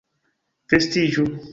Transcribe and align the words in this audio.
Vestiĝu! 0.73 1.31